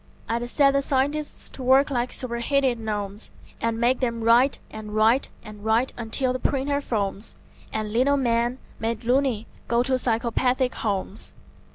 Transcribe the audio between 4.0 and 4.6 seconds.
write